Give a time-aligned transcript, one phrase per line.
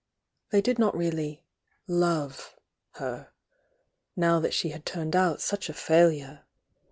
[0.49, 1.43] They did not really
[1.85, 2.55] "love"
[2.93, 3.33] her,
[4.15, 6.43] now that she had turned out such a failure.